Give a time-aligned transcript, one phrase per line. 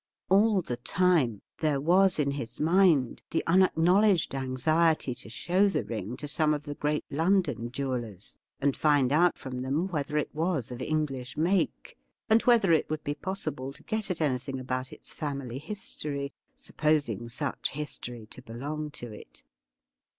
[0.29, 6.17] All the time there was in his mind the unacknowledged anxiety to show the ring
[6.17, 10.71] to some of the great London jewellers, and find out from them whether it was
[10.71, 11.99] of English make,
[12.31, 17.29] and whether it would be possible to get at anything about its family history— supposing
[17.29, 19.43] such history to belong to it.